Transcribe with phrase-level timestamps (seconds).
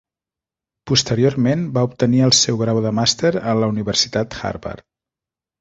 [0.91, 4.87] Posteriorment va obtenir el seu grau de màster en la Universitat Harvard.